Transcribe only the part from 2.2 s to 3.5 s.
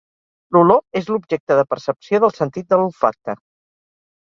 del sentit de l'olfacte.